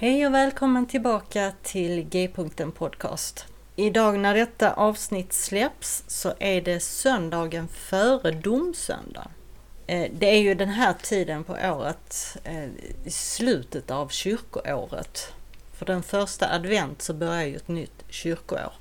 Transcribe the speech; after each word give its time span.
Hej 0.00 0.26
och 0.26 0.34
välkommen 0.34 0.86
tillbaka 0.86 1.52
till 1.62 2.08
G-punkten 2.08 2.72
Podcast. 2.72 3.46
Idag 3.76 4.18
när 4.18 4.34
detta 4.34 4.72
avsnitt 4.72 5.32
släpps 5.32 6.04
så 6.06 6.32
är 6.38 6.60
det 6.60 6.80
söndagen 6.80 7.68
före 7.68 8.30
domsöndagen. 8.30 9.30
Eh, 9.86 10.10
det 10.12 10.26
är 10.26 10.38
ju 10.38 10.54
den 10.54 10.68
här 10.68 10.94
tiden 11.02 11.44
på 11.44 11.52
året, 11.52 12.36
eh, 12.44 12.64
i 13.04 13.10
slutet 13.10 13.90
av 13.90 14.08
kyrkoåret. 14.08 15.32
För 15.72 15.86
den 15.86 16.02
första 16.02 16.54
advent 16.54 17.02
så 17.02 17.14
börjar 17.14 17.44
ju 17.44 17.56
ett 17.56 17.68
nytt 17.68 18.04
kyrkoår. 18.08 18.72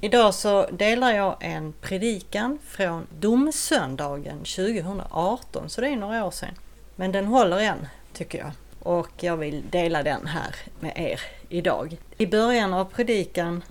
Idag 0.00 0.34
så 0.34 0.66
delar 0.70 1.12
jag 1.12 1.36
en 1.40 1.72
predikan 1.80 2.58
från 2.64 3.06
domsöndagen 3.18 4.38
2018, 4.38 5.68
så 5.70 5.80
det 5.80 5.88
är 5.88 5.96
några 5.96 6.24
år 6.24 6.30
sedan. 6.30 6.54
Men 6.96 7.12
den 7.12 7.26
håller 7.26 7.58
än, 7.58 7.86
tycker 8.12 8.38
jag 8.38 8.52
och 8.86 9.10
jag 9.20 9.36
vill 9.36 9.70
dela 9.70 10.02
den 10.02 10.26
här 10.26 10.56
med 10.80 10.92
er 10.96 11.20
idag. 11.48 11.96
I 12.18 12.26
början 12.26 12.74
av 12.74 12.84
predikan 12.84 13.62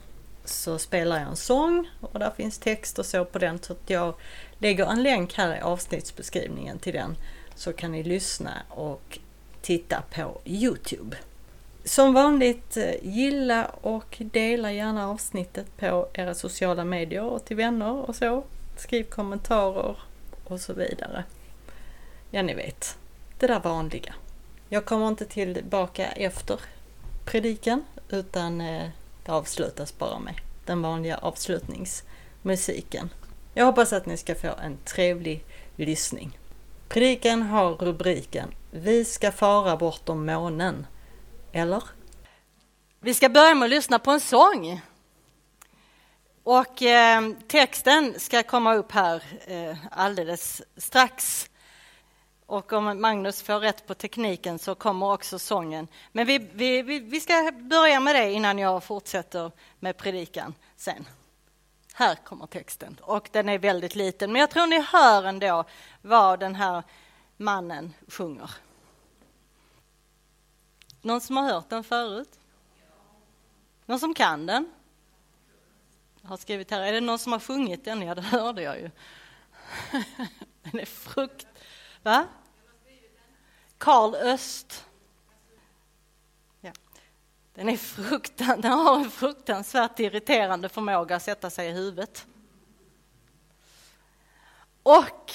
så 0.46 0.78
spelar 0.80 1.20
jag 1.20 1.30
en 1.30 1.36
sång 1.36 1.90
och 2.02 2.20
där 2.20 2.32
finns 2.38 2.58
text 2.58 3.00
och 3.00 3.06
så 3.06 3.26
på 3.26 3.40
den 3.40 3.60
så 3.60 3.74
att 3.74 3.90
jag 3.90 4.14
lägger 4.58 4.86
en 4.86 5.04
länk 5.04 5.34
här 5.34 5.58
i 5.58 5.60
avsnittsbeskrivningen 5.60 6.80
till 6.80 6.94
den 6.94 7.16
så 7.56 7.74
kan 7.74 7.92
ni 7.92 8.04
lyssna 8.04 8.52
och 8.70 9.20
titta 9.62 10.04
på 10.16 10.42
Youtube. 10.46 11.18
Som 11.84 12.14
vanligt 12.14 12.78
eh, 12.78 12.94
gilla 13.02 13.66
och 13.66 14.18
dela 14.20 14.72
gärna 14.72 15.10
avsnittet 15.10 15.78
på 15.78 16.08
era 16.14 16.34
sociala 16.34 16.84
medier 16.84 17.24
och 17.24 17.46
till 17.46 17.58
vänner 17.58 18.10
och 18.10 18.16
så. 18.16 18.44
Skriv 18.78 19.04
kommentarer 19.04 19.98
och 20.44 20.60
så 20.60 20.74
vidare. 20.74 21.24
Ja, 22.32 22.42
ni 22.42 22.54
vet, 22.54 22.98
det 23.40 23.48
där 23.48 23.60
vanliga. 23.60 24.16
Jag 24.76 24.86
kommer 24.86 25.08
inte 25.08 25.26
tillbaka 25.26 26.12
efter 26.12 26.60
predikan 27.26 27.84
utan 28.10 28.62
eh, 28.62 28.90
det 29.26 29.32
avslutas 29.32 29.98
bara 29.98 30.20
med 30.20 30.34
den 30.66 30.82
vanliga 30.82 31.18
avslutningsmusiken. 31.18 33.10
Jag 33.54 33.66
hoppas 33.66 33.94
att 33.94 34.06
ni 34.06 34.18
ska 34.18 34.36
få 34.36 34.48
en 34.64 34.78
trevlig 34.78 35.46
lyssning. 35.76 36.40
Predikan 36.90 37.42
har 37.42 37.74
rubriken 37.74 38.50
Vi 38.72 39.06
ska 39.06 39.32
fara 39.32 39.78
bortom 39.78 40.26
månen. 40.26 40.88
Eller? 41.52 41.84
Vi 43.00 43.14
ska 43.14 43.30
börja 43.30 43.56
med 43.56 43.66
att 43.66 43.70
lyssna 43.70 44.00
på 44.00 44.12
en 44.12 44.22
sång. 44.22 44.82
Och 46.44 46.82
eh, 46.82 47.22
texten 47.48 48.20
ska 48.20 48.44
komma 48.44 48.76
upp 48.76 48.92
här 48.92 49.24
eh, 49.48 49.78
alldeles 49.92 50.62
strax. 50.78 51.50
Och 52.46 52.74
om 52.74 53.02
Magnus 53.02 53.42
får 53.42 53.60
rätt 53.60 53.88
på 53.88 53.94
tekniken 53.94 54.60
så 54.60 54.76
kommer 54.76 55.14
också 55.14 55.40
sången. 55.40 55.88
Men 56.12 56.28
vi, 56.28 56.38
vi, 56.54 56.82
vi 57.00 57.20
ska 57.20 57.52
börja 57.52 58.00
med 58.00 58.16
det 58.16 58.32
innan 58.32 58.60
jag 58.60 58.84
fortsätter 58.84 59.52
med 59.80 59.98
predikan 59.98 60.54
sen. 60.76 61.06
Här 61.94 62.16
kommer 62.16 62.48
texten 62.48 63.00
och 63.02 63.30
den 63.32 63.50
är 63.50 63.60
väldigt 63.60 63.96
liten, 63.96 64.32
men 64.32 64.40
jag 64.40 64.50
tror 64.50 64.68
ni 64.68 64.82
hör 64.82 65.24
ändå 65.24 65.64
vad 66.02 66.40
den 66.40 66.56
här 66.56 66.84
mannen 67.38 67.94
sjunger. 68.08 68.52
Någon 71.02 71.22
som 71.22 71.38
har 71.38 71.44
hört 71.44 71.70
den 71.70 71.84
förut? 71.84 72.40
Någon 73.86 74.00
som 74.00 74.14
kan 74.14 74.46
den? 74.46 74.72
Jag 76.22 76.30
har 76.30 76.38
skrivit 76.38 76.72
här, 76.72 76.82
är 76.82 76.92
det 76.92 77.02
någon 77.02 77.20
som 77.20 77.32
har 77.32 77.40
sjungit 77.40 77.86
den? 77.86 78.02
Ja, 78.02 78.16
det 78.16 78.22
hörde 78.22 78.62
jag 78.62 78.78
ju. 78.80 78.92
Den 80.64 80.80
är 80.80 80.86
frukt... 80.86 81.48
Va? 82.06 82.28
Karl 83.78 84.16
Öst. 84.16 84.86
Ja. 86.62 86.72
Den, 87.54 87.70
är 87.70 87.78
fruktan, 87.78 88.62
den 88.62 88.72
har 88.72 88.96
en 88.96 89.12
fruktansvärt 89.12 90.00
irriterande 90.00 90.70
förmåga 90.70 91.16
att 91.16 91.24
sätta 91.24 91.50
sig 91.50 91.70
i 91.70 91.72
huvudet. 91.72 92.28
Och 94.84 95.32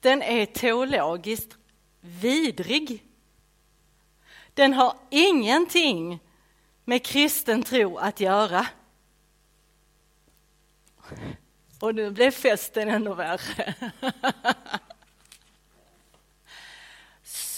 den 0.00 0.22
är 0.22 0.46
teologiskt 0.46 1.56
vidrig. 2.00 3.04
Den 4.54 4.74
har 4.74 4.96
ingenting 5.10 6.20
med 6.84 7.04
kristen 7.04 7.62
tro 7.62 7.98
att 7.98 8.20
göra. 8.20 8.66
Och 11.80 11.94
nu 11.94 12.10
blev 12.10 12.30
festen 12.30 12.88
ännu 12.88 13.14
värre. 13.14 13.74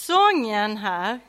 Sången 0.06 0.76
här 0.76 1.20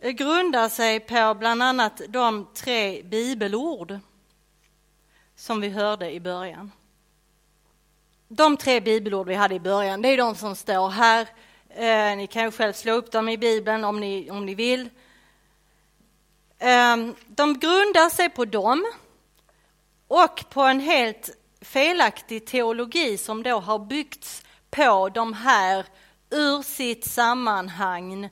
eh, 0.00 0.10
grundar 0.10 0.68
sig 0.68 1.00
på 1.00 1.34
bland 1.38 1.62
annat 1.62 2.00
de 2.08 2.46
tre 2.54 3.02
bibelord 3.02 3.98
som 5.36 5.60
vi 5.60 5.68
hörde 5.68 6.10
i 6.10 6.20
början. 6.20 6.72
De 8.28 8.56
tre 8.56 8.80
bibelord 8.80 9.26
vi 9.26 9.34
hade 9.34 9.54
i 9.54 9.60
början, 9.60 10.02
det 10.02 10.08
är 10.08 10.16
de 10.16 10.34
som 10.34 10.56
står 10.56 10.88
här. 10.88 11.28
Eh, 11.68 12.16
ni 12.16 12.26
kan 12.26 12.44
ju 12.44 12.50
själv 12.50 12.72
slå 12.72 12.92
upp 12.92 13.12
dem 13.12 13.28
i 13.28 13.38
Bibeln 13.38 13.84
om 13.84 14.00
ni, 14.00 14.30
om 14.30 14.46
ni 14.46 14.54
vill. 14.54 14.90
Ehm, 16.58 17.14
de 17.26 17.58
grundar 17.58 18.10
sig 18.10 18.30
på 18.30 18.44
dem 18.44 18.92
och 20.08 20.44
på 20.50 20.62
en 20.62 20.80
helt 20.80 21.30
felaktig 21.60 22.46
teologi 22.46 23.18
som 23.18 23.42
då 23.42 23.58
har 23.58 23.78
byggts 23.78 24.42
på 24.70 25.08
de 25.08 25.32
här 25.32 25.86
ur 26.34 26.62
sitt 26.62 27.04
sammanhang 27.04 28.30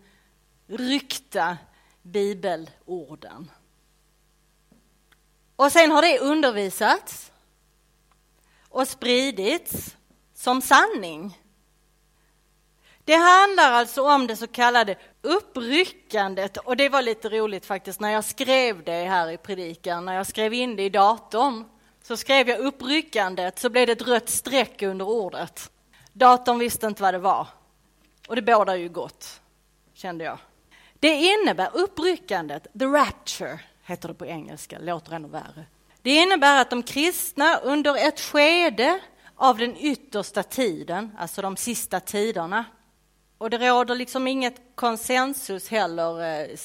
ryckta 0.66 1.56
bibelorden. 2.02 3.50
Och 5.56 5.72
sen 5.72 5.90
har 5.90 6.02
det 6.02 6.18
undervisats 6.18 7.32
och 8.68 8.88
spridits 8.88 9.96
som 10.34 10.62
sanning. 10.62 11.38
Det 13.04 13.14
handlar 13.14 13.72
alltså 13.72 14.02
om 14.02 14.26
det 14.26 14.36
så 14.36 14.46
kallade 14.46 14.96
uppryckandet 15.22 16.56
och 16.56 16.76
det 16.76 16.88
var 16.88 17.02
lite 17.02 17.28
roligt 17.28 17.66
faktiskt 17.66 18.00
när 18.00 18.10
jag 18.10 18.24
skrev 18.24 18.84
det 18.84 19.04
här 19.04 19.30
i 19.30 19.36
predikan, 19.36 20.04
när 20.04 20.14
jag 20.14 20.26
skrev 20.26 20.54
in 20.54 20.76
det 20.76 20.82
i 20.82 20.88
datorn 20.88 21.64
så 22.02 22.16
skrev 22.16 22.48
jag 22.48 22.58
uppryckandet 22.58 23.58
så 23.58 23.70
blev 23.70 23.86
det 23.86 23.92
ett 23.92 24.08
rött 24.08 24.28
streck 24.28 24.82
under 24.82 25.08
ordet. 25.08 25.70
Datorn 26.12 26.58
visste 26.58 26.86
inte 26.86 27.02
vad 27.02 27.14
det 27.14 27.18
var. 27.18 27.46
Och 28.28 28.36
det 28.36 28.42
bådar 28.42 28.74
ju 28.74 28.88
gott, 28.88 29.40
kände 29.94 30.24
jag. 30.24 30.38
Det 30.94 31.14
innebär 31.14 31.70
uppryckandet, 31.72 32.66
the 32.78 32.84
rapture 32.84 33.60
heter 33.84 34.08
det 34.08 34.14
på 34.14 34.26
engelska, 34.26 34.78
låter 34.78 35.12
ännu 35.12 35.28
värre. 35.28 35.64
Det 36.02 36.10
innebär 36.10 36.60
att 36.60 36.70
de 36.70 36.82
kristna 36.82 37.56
under 37.56 38.08
ett 38.08 38.20
skede 38.20 39.00
av 39.36 39.58
den 39.58 39.76
yttersta 39.76 40.42
tiden, 40.42 41.16
alltså 41.18 41.42
de 41.42 41.56
sista 41.56 42.00
tiderna, 42.00 42.64
och 43.38 43.50
det 43.50 43.58
råder 43.58 43.94
liksom 43.94 44.28
inget 44.28 44.60
konsensus 44.74 45.68
heller 45.68 46.40
eh, 46.40 46.56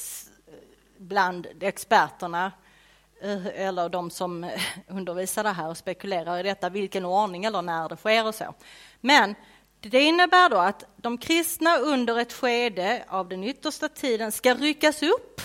bland 0.98 1.46
experterna 1.60 2.52
eh, 3.20 3.46
eller 3.46 3.88
de 3.88 4.10
som 4.10 4.50
undervisar 4.88 5.42
det 5.42 5.52
här 5.52 5.68
och 5.68 5.76
spekulerar 5.76 6.38
i 6.38 6.42
detta, 6.42 6.68
vilken 6.68 7.04
ordning 7.04 7.44
eller 7.44 7.62
när 7.62 7.88
det 7.88 7.96
sker 7.96 8.26
och 8.26 8.34
så. 8.34 8.54
Men 9.00 9.34
det 9.80 10.00
innebär 10.00 10.48
då 10.48 10.56
att 10.56 10.84
de 10.96 11.18
kristna 11.18 11.78
under 11.78 12.18
ett 12.18 12.32
skede 12.32 13.04
av 13.08 13.28
den 13.28 13.44
yttersta 13.44 13.88
tiden 13.88 14.32
ska 14.32 14.54
ryckas 14.54 15.02
upp, 15.02 15.40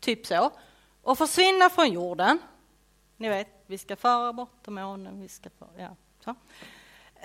typ 0.00 0.26
så, 0.26 0.50
och 1.02 1.18
försvinna 1.18 1.70
från 1.70 1.92
jorden. 1.92 2.38
Ni 3.16 3.28
vet, 3.28 3.48
vi 3.66 3.78
ska 3.78 3.96
fara 3.96 4.32
bort 4.32 4.62
till 4.62 4.72
månen, 4.72 5.20
vi 5.20 5.28
ska 5.28 5.50
föra, 5.58 5.68
ja, 5.78 5.96
så. 6.24 6.34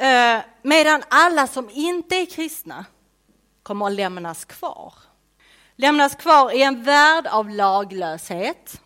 Eh, 0.04 0.42
medan 0.62 1.04
alla 1.10 1.48
som 1.48 1.70
inte 1.70 2.16
är 2.16 2.26
kristna 2.26 2.86
kommer 3.64 3.86
att 3.86 3.92
lämnas 3.92 4.46
kvar. 4.46 4.94
Lämnas 5.76 6.16
kvar 6.16 6.56
i 6.56 6.64
en 6.64 6.84
värld 6.84 7.28
av 7.28 7.50
laglöshet 7.50 8.82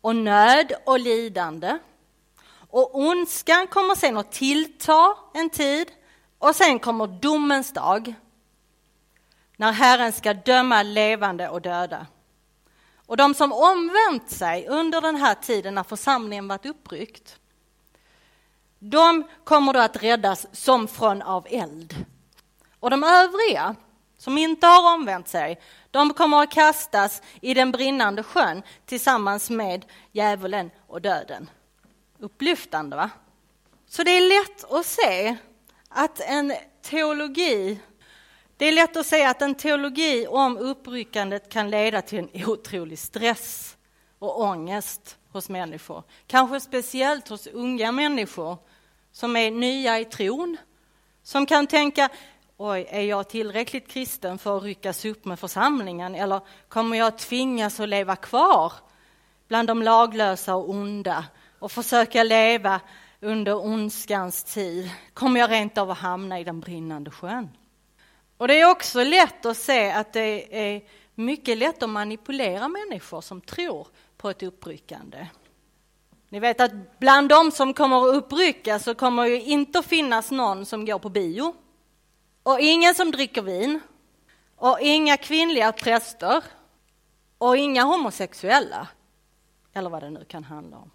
och 0.00 0.16
nöd 0.16 0.72
och 0.86 1.00
lidande. 1.00 1.78
Och 2.76 2.98
ondskan 2.98 3.66
kommer 3.66 3.94
sen 3.94 4.16
att 4.16 4.32
tillta 4.32 5.16
en 5.34 5.50
tid 5.50 5.90
och 6.38 6.56
sen 6.56 6.78
kommer 6.78 7.06
domens 7.06 7.72
dag 7.72 8.14
när 9.56 9.72
Herren 9.72 10.12
ska 10.12 10.34
döma 10.34 10.82
levande 10.82 11.48
och 11.48 11.62
döda. 11.62 12.06
Och 13.06 13.16
de 13.16 13.34
som 13.34 13.52
omvänt 13.52 14.30
sig 14.30 14.68
under 14.68 15.00
den 15.00 15.16
här 15.16 15.34
tiden 15.34 15.74
när 15.74 15.82
församlingen 15.82 16.48
varit 16.48 16.66
uppryckt, 16.66 17.38
de 18.78 19.24
kommer 19.44 19.72
då 19.72 19.80
att 19.80 20.02
räddas 20.02 20.46
som 20.52 20.88
från 20.88 21.22
av 21.22 21.46
eld. 21.50 22.06
Och 22.80 22.90
de 22.90 23.04
övriga, 23.04 23.74
som 24.18 24.38
inte 24.38 24.66
har 24.66 24.94
omvänt 24.94 25.28
sig, 25.28 25.60
de 25.90 26.12
kommer 26.12 26.42
att 26.42 26.50
kastas 26.50 27.22
i 27.40 27.54
den 27.54 27.72
brinnande 27.72 28.22
sjön 28.22 28.62
tillsammans 28.86 29.50
med 29.50 29.84
djävulen 30.12 30.70
och 30.86 31.02
döden. 31.02 31.48
Upplyftande, 32.18 32.96
va? 32.96 33.10
Så 33.86 34.02
det 34.02 34.10
är 34.10 34.28
lätt 34.28 34.72
att 34.72 34.86
se 34.86 35.36
att 35.88 36.20
en 36.20 36.52
teologi 36.82 37.80
det 38.58 38.66
är 38.66 38.72
lätt 38.72 38.96
att 38.96 39.06
säga 39.06 39.30
att 39.30 39.42
en 39.42 39.54
teologi 39.54 40.26
om 40.26 40.58
uppryckandet 40.58 41.48
kan 41.48 41.70
leda 41.70 42.02
till 42.02 42.18
en 42.18 42.44
otrolig 42.46 42.98
stress 42.98 43.76
och 44.18 44.40
ångest 44.40 45.18
hos 45.32 45.48
människor. 45.48 46.02
Kanske 46.26 46.60
speciellt 46.60 47.28
hos 47.28 47.46
unga 47.46 47.92
människor 47.92 48.56
som 49.12 49.36
är 49.36 49.50
nya 49.50 50.00
i 50.00 50.04
tron, 50.04 50.56
som 51.22 51.46
kan 51.46 51.66
tänka 51.66 52.08
Oj, 52.58 52.86
är 52.90 53.02
jag 53.02 53.28
tillräckligt 53.28 53.88
kristen 53.88 54.38
för 54.38 54.56
att 54.56 54.62
ryckas 54.62 55.04
upp 55.04 55.24
med 55.24 55.38
församlingen 55.38 56.14
eller 56.14 56.40
kommer 56.68 56.96
jag 56.96 57.18
tvingas 57.18 57.80
att 57.80 57.88
leva 57.88 58.16
kvar 58.16 58.72
bland 59.48 59.68
de 59.68 59.82
laglösa 59.82 60.54
och 60.54 60.70
onda 60.70 61.24
och 61.58 61.72
försöka 61.72 62.22
leva 62.22 62.80
under 63.20 63.64
ondskans 63.66 64.44
tid? 64.44 64.90
Kommer 65.14 65.40
jag 65.40 65.50
rent 65.50 65.78
av 65.78 65.90
att 65.90 65.98
hamna 65.98 66.40
i 66.40 66.44
den 66.44 66.60
brinnande 66.60 67.10
sjön? 67.10 67.48
Och 68.36 68.48
det 68.48 68.60
är 68.60 68.70
också 68.70 69.04
lätt 69.04 69.46
att 69.46 69.56
se 69.56 69.90
att 69.90 70.12
det 70.12 70.58
är 70.74 70.82
mycket 71.14 71.58
lätt 71.58 71.82
att 71.82 71.90
manipulera 71.90 72.68
människor 72.68 73.20
som 73.20 73.40
tror 73.40 73.86
på 74.16 74.30
ett 74.30 74.42
uppryckande. 74.42 75.26
Ni 76.28 76.40
vet 76.40 76.60
att 76.60 76.98
bland 76.98 77.28
de 77.28 77.50
som 77.50 77.74
kommer 77.74 78.08
att 78.08 78.14
uppryckas 78.14 78.84
så 78.84 78.94
kommer 78.94 79.26
ju 79.26 79.42
inte 79.42 79.78
att 79.78 79.86
finnas 79.86 80.30
någon 80.30 80.66
som 80.66 80.84
går 80.84 80.98
på 80.98 81.08
bio. 81.08 81.54
Och 82.42 82.60
ingen 82.60 82.94
som 82.94 83.10
dricker 83.10 83.42
vin. 83.42 83.80
Och 84.56 84.80
inga 84.80 85.16
kvinnliga 85.16 85.72
präster. 85.72 86.44
Och 87.38 87.56
inga 87.56 87.82
homosexuella. 87.82 88.88
Eller 89.72 89.90
vad 89.90 90.02
det 90.02 90.10
nu 90.10 90.24
kan 90.24 90.44
handla 90.44 90.76
om. 90.76 90.90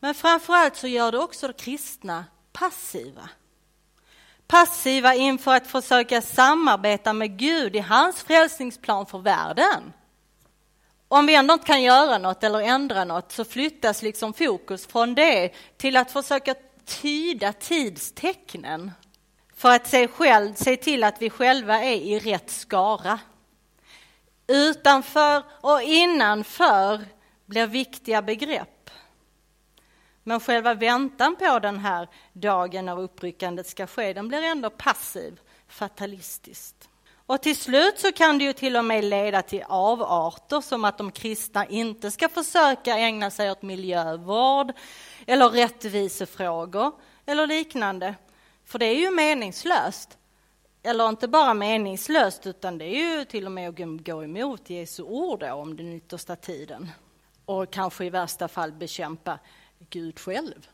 Men 0.00 0.14
framförallt 0.14 0.76
så 0.76 0.86
gör 0.86 1.12
det 1.12 1.18
också 1.18 1.52
kristna 1.52 2.24
passiva 2.52 3.28
passiva 4.48 5.14
inför 5.14 5.54
att 5.54 5.66
försöka 5.66 6.22
samarbeta 6.22 7.12
med 7.12 7.38
Gud 7.38 7.76
i 7.76 7.78
hans 7.78 8.22
frälsningsplan 8.22 9.06
för 9.06 9.18
världen. 9.18 9.92
Om 11.08 11.26
vi 11.26 11.34
ändå 11.34 11.54
inte 11.54 11.66
kan 11.66 11.82
göra 11.82 12.18
något 12.18 12.44
eller 12.44 12.60
ändra 12.60 13.04
något 13.04 13.32
så 13.32 13.44
flyttas 13.44 14.02
liksom 14.02 14.32
fokus 14.32 14.86
från 14.86 15.14
det 15.14 15.52
till 15.76 15.96
att 15.96 16.10
försöka 16.10 16.54
tyda 16.84 17.52
tidstecknen 17.52 18.92
för 19.54 19.74
att 19.74 19.86
se, 19.86 20.08
själv, 20.08 20.54
se 20.54 20.76
till 20.76 21.04
att 21.04 21.22
vi 21.22 21.30
själva 21.30 21.84
är 21.84 21.96
i 21.96 22.18
rätt 22.18 22.50
skara. 22.50 23.20
Utanför 24.46 25.42
och 25.60 25.82
innanför 25.82 27.04
blir 27.46 27.66
viktiga 27.66 28.22
begrepp. 28.22 28.77
Men 30.28 30.40
själva 30.40 30.74
väntan 30.74 31.36
på 31.36 31.58
den 31.58 31.78
här 31.78 32.08
dagen 32.32 32.86
när 32.86 33.00
uppryckandet 33.00 33.66
ska 33.66 33.86
ske, 33.86 34.12
den 34.12 34.28
blir 34.28 34.42
ändå 34.42 34.70
passiv, 34.70 35.40
fatalistiskt. 35.68 36.88
Och 37.26 37.42
till 37.42 37.56
slut 37.56 37.98
så 37.98 38.12
kan 38.12 38.38
det 38.38 38.44
ju 38.44 38.52
till 38.52 38.76
och 38.76 38.84
med 38.84 39.04
leda 39.04 39.42
till 39.42 39.64
avarter 39.68 40.60
som 40.60 40.84
att 40.84 40.98
de 40.98 41.10
kristna 41.10 41.66
inte 41.66 42.10
ska 42.10 42.28
försöka 42.28 42.98
ägna 42.98 43.30
sig 43.30 43.50
åt 43.50 43.62
miljövård 43.62 44.72
eller 45.26 45.48
rättvisefrågor 45.48 46.92
eller 47.26 47.46
liknande. 47.46 48.14
För 48.64 48.78
det 48.78 48.86
är 48.86 49.00
ju 49.00 49.10
meningslöst. 49.10 50.18
Eller 50.82 51.08
inte 51.08 51.28
bara 51.28 51.54
meningslöst, 51.54 52.46
utan 52.46 52.78
det 52.78 52.84
är 52.84 53.18
ju 53.18 53.24
till 53.24 53.46
och 53.46 53.52
med 53.52 53.68
att 53.68 54.04
gå 54.06 54.24
emot 54.24 54.70
Jesu 54.70 55.02
ord 55.02 55.42
om 55.42 55.76
den 55.76 55.92
yttersta 55.92 56.36
tiden. 56.36 56.88
Och 57.44 57.72
kanske 57.72 58.04
i 58.04 58.10
värsta 58.10 58.48
fall 58.48 58.72
bekämpa 58.72 59.38
Gud 59.90 60.18
själv. 60.18 60.68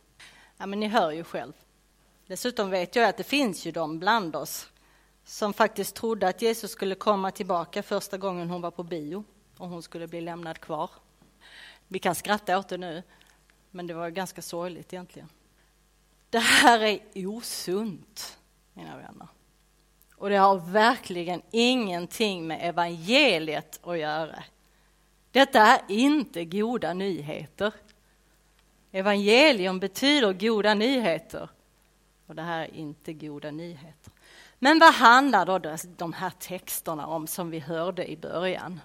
Ja, 0.57 0.67
men 0.67 0.81
ni 0.81 0.89
hör 0.89 1.11
ju 1.11 1.25
själv. 1.25 1.53
Dessutom 2.27 2.71
vet 2.71 2.97
jag 2.97 3.09
att 3.09 3.17
det 3.17 3.25
finns 3.25 3.67
ju 3.67 3.73
de 3.73 3.99
bland 3.99 4.37
oss 4.37 4.69
som 5.25 5.53
faktiskt 5.53 5.95
trodde 5.95 6.29
att 6.29 6.43
Jesus 6.43 6.71
skulle 6.71 6.95
komma 6.95 7.31
tillbaka 7.31 7.83
första 7.83 8.19
gången 8.19 8.51
hon 8.51 8.61
var 8.61 8.71
på 8.71 8.83
bio 8.83 9.25
och 9.57 9.69
hon 9.69 9.83
skulle 9.83 10.07
bli 10.07 10.21
lämnad 10.21 10.61
kvar. 10.61 10.91
Vi 11.89 11.99
kan 11.99 12.15
skratta 12.15 12.59
åt 12.59 12.69
det 12.69 12.79
nu, 12.79 13.03
men 13.71 13.87
det 13.87 13.95
var 13.95 14.11
ganska 14.11 14.43
sorgligt 14.43 14.93
egentligen. 14.93 15.29
Det 16.31 16.39
här 16.39 16.81
är 16.81 17.27
osunt, 17.27 18.39
mina 18.73 18.97
vänner. 18.97 19.29
Och 20.17 20.31
det 20.31 20.37
har 20.37 20.57
verkligen 20.57 21.43
ingenting 21.51 22.47
med 22.47 22.69
evangeliet 22.69 23.81
att 23.83 23.99
göra. 23.99 24.45
Detta 25.31 25.61
är 25.61 25.83
inte 25.89 26.45
goda 26.45 26.95
nyheter. 26.95 27.73
Evangelium 28.95 29.81
betyder 29.81 30.33
goda 30.33 30.75
nyheter. 30.75 31.49
Och 32.27 32.35
det 32.35 32.43
här 32.43 32.61
är 32.61 32.75
inte 32.75 33.13
goda 33.13 33.51
nyheter. 33.51 34.13
Men 34.59 34.79
vad 34.79 34.95
handlar 34.95 35.47
då 35.47 35.77
de 35.97 36.13
här 36.13 36.31
texterna 36.31 37.07
om 37.07 37.27
som 37.27 37.51
vi 37.51 37.59
hörde 37.59 38.11
i 38.11 38.17
början? 38.17 38.81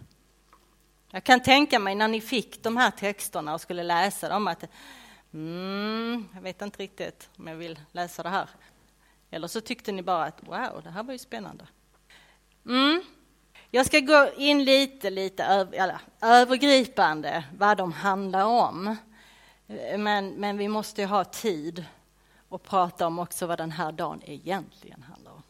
Jag 1.12 1.24
kan 1.24 1.40
tänka 1.40 1.80
mig 1.80 1.96
när 1.96 2.08
ni 2.08 2.22
fick 2.22 2.64
de 2.64 2.78
här 2.78 2.92
texterna 2.92 3.54
och 3.54 3.62
skulle 3.62 3.84
läsa 3.84 4.30
dem 4.30 4.48
att 4.48 4.64
mm, 5.34 6.28
jag 6.34 6.42
vet 6.42 6.62
inte 6.62 6.84
riktigt 6.84 7.30
om 7.38 7.48
jag 7.48 7.56
vill 7.56 7.80
läsa 7.92 8.24
det 8.24 8.30
här. 8.30 8.50
Eller 9.32 9.48
så 9.48 9.62
tyckte 9.62 9.92
ni 9.92 10.02
bara 10.02 10.26
att 10.26 10.48
wow, 10.48 10.82
det 10.84 10.90
här 10.90 11.04
var 11.04 11.14
ju 11.14 11.20
spännande. 11.20 11.68
Mm. 12.66 13.02
Jag 13.72 13.86
ska 13.86 14.00
gå 14.00 14.30
in 14.38 14.64
lite, 14.64 15.10
lite 15.10 15.44
över, 15.44 16.00
övergripande 16.22 17.44
vad 17.58 17.78
de 17.78 17.92
handlar 17.92 18.46
om. 18.46 18.96
Men, 19.98 20.30
men 20.30 20.58
vi 20.58 20.68
måste 20.68 21.06
ha 21.06 21.24
tid 21.24 21.86
att 22.50 22.64
prata 22.64 23.08
om 23.08 23.20
också 23.20 23.46
vad 23.46 23.58
den 23.58 23.72
här 23.72 23.92
dagen 23.92 24.22
egentligen 24.26 25.04
handlar 25.04 25.32
om. 25.32 25.44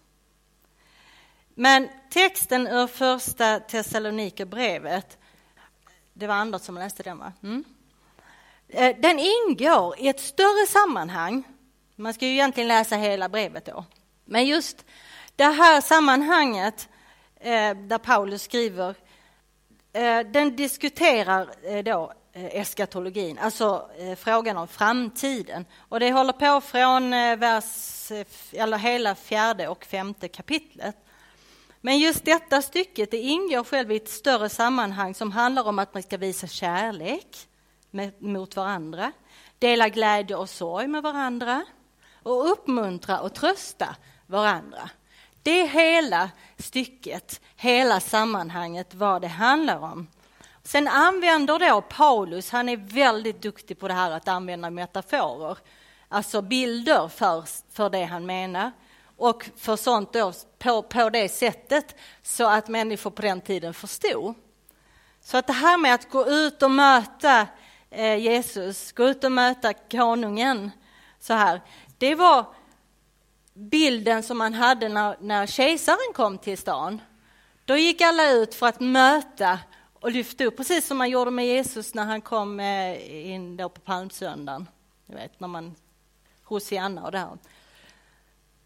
Men 1.53 1.89
texten 2.09 2.67
ur 2.67 2.87
första 2.87 3.59
Thessalonikerbrevet, 3.59 5.17
det 6.13 6.27
var 6.27 6.35
Anders 6.35 6.61
som 6.61 6.75
läste 6.75 7.03
den 7.03 7.17
va? 7.17 7.33
Mm. 7.43 7.63
Eh, 8.67 8.95
den 8.99 9.19
ingår 9.19 9.99
i 9.99 10.07
ett 10.07 10.19
större 10.19 10.67
sammanhang. 10.67 11.43
Man 11.95 12.13
ska 12.13 12.25
ju 12.25 12.31
egentligen 12.31 12.67
läsa 12.67 12.95
hela 12.95 13.29
brevet 13.29 13.65
då. 13.65 13.85
Men 14.25 14.45
just 14.45 14.85
det 15.35 15.43
här 15.43 15.81
sammanhanget 15.81 16.89
eh, 17.35 17.77
där 17.77 17.97
Paulus 17.97 18.43
skriver, 18.43 18.95
eh, 19.93 20.19
den 20.19 20.55
diskuterar 20.55 21.81
då 21.83 22.13
Eh, 22.33 22.59
eskatologin, 22.59 23.37
alltså 23.37 23.89
eh, 23.97 24.15
frågan 24.15 24.57
om 24.57 24.67
framtiden. 24.67 25.65
Och 25.77 25.99
det 25.99 26.11
håller 26.11 26.33
på 26.33 26.61
från 26.61 27.13
eh, 27.13 27.37
vers, 27.37 28.11
eller 28.51 28.77
hela 28.77 29.15
fjärde 29.15 29.67
och 29.67 29.85
femte 29.85 30.27
kapitlet. 30.27 30.95
Men 31.81 31.99
just 31.99 32.25
detta 32.25 32.61
stycket 32.61 33.11
det 33.11 33.17
ingår 33.17 33.63
själv 33.63 33.91
i 33.91 33.95
ett 33.95 34.09
större 34.09 34.49
sammanhang 34.49 35.13
som 35.13 35.31
handlar 35.31 35.67
om 35.67 35.79
att 35.79 35.93
man 35.93 36.03
ska 36.03 36.17
visa 36.17 36.47
kärlek 36.47 37.47
med, 37.91 38.21
mot 38.21 38.55
varandra, 38.55 39.11
dela 39.59 39.89
glädje 39.89 40.35
och 40.35 40.49
sorg 40.49 40.87
med 40.87 41.03
varandra 41.03 41.65
och 42.23 42.51
uppmuntra 42.51 43.19
och 43.19 43.33
trösta 43.33 43.95
varandra. 44.27 44.89
Det 45.43 45.61
är 45.61 45.67
hela 45.67 46.29
stycket, 46.57 47.41
hela 47.55 47.99
sammanhanget, 47.99 48.93
vad 48.93 49.21
det 49.21 49.27
handlar 49.27 49.79
om. 49.79 50.07
Sen 50.69 50.87
använder 50.87 51.59
då 51.59 51.81
Paulus, 51.81 52.51
han 52.51 52.69
är 52.69 52.77
väldigt 52.77 53.41
duktig 53.41 53.79
på 53.79 53.87
det 53.87 53.93
här 53.93 54.11
att 54.11 54.27
använda 54.27 54.69
metaforer, 54.69 55.57
alltså 56.07 56.41
bilder 56.41 57.07
för, 57.07 57.43
för 57.73 57.89
det 57.89 58.03
han 58.03 58.25
menar 58.25 58.71
och 59.17 59.49
för 59.57 59.75
sånt 59.75 60.13
då 60.13 60.33
på, 60.59 60.81
på 60.81 61.09
det 61.09 61.29
sättet 61.29 61.95
så 62.23 62.47
att 62.49 62.67
människor 62.67 63.11
på 63.11 63.21
den 63.21 63.41
tiden 63.41 63.73
förstod. 63.73 64.33
Så 65.21 65.37
att 65.37 65.47
det 65.47 65.53
här 65.53 65.77
med 65.77 65.93
att 65.93 66.09
gå 66.09 66.27
ut 66.27 66.63
och 66.63 66.71
möta 66.71 67.47
eh, 67.89 68.15
Jesus, 68.15 68.91
gå 68.91 69.03
ut 69.03 69.23
och 69.23 69.31
möta 69.31 69.73
konungen 69.73 70.71
så 71.19 71.33
här, 71.33 71.61
det 71.97 72.15
var 72.15 72.45
bilden 73.53 74.23
som 74.23 74.37
man 74.37 74.53
hade 74.53 74.89
när, 74.89 75.17
när 75.19 75.45
kejsaren 75.45 76.13
kom 76.13 76.37
till 76.37 76.57
stan. 76.57 77.01
Då 77.65 77.77
gick 77.77 78.01
alla 78.01 78.31
ut 78.31 78.55
för 78.55 78.67
att 78.67 78.79
möta 78.79 79.59
och 79.99 80.11
lyfte 80.11 80.45
upp, 80.45 80.57
precis 80.57 80.87
som 80.87 80.97
man 80.97 81.09
gjorde 81.09 81.31
med 81.31 81.45
Jesus 81.45 81.93
när 81.93 82.05
han 82.05 82.21
kom 82.21 82.59
eh, 82.59 83.31
in 83.31 83.57
då 83.57 83.69
på 83.69 83.81
palmsöndagen. 83.81 84.69
Du 85.05 85.15
vet, 85.15 85.39
när 85.39 85.47
man, 85.47 85.75
Hosianna 86.43 87.05
och 87.05 87.11
det 87.11 87.17
här. 87.17 87.37